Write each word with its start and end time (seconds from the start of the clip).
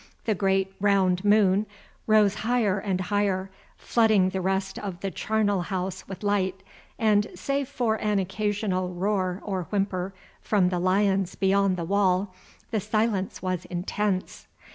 The 0.25 0.33
great 0.33 0.73
round 0.79 1.23
moon 1.23 1.67
rose 2.07 2.33
higher 2.33 2.79
and 2.79 2.99
higher, 2.99 3.51
flooding 3.77 4.29
the 4.29 4.41
rest 4.41 4.79
of 4.79 5.01
the 5.01 5.11
charnel 5.11 5.61
house 5.61 6.07
with 6.07 6.23
light, 6.23 6.63
and, 6.97 7.27
save 7.35 7.69
for 7.69 8.01
an 8.01 8.17
occasional 8.17 8.89
roar 8.95 9.41
or 9.45 9.65
whimper 9.65 10.15
from 10.41 10.69
the 10.69 10.79
lions 10.79 11.35
beyond 11.35 11.77
the 11.77 11.85
wall, 11.85 12.33
the 12.71 12.79
silence 12.79 13.43
was 13.43 13.65
intense. 13.65 14.47